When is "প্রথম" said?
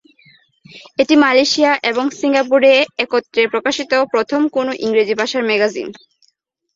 4.13-4.41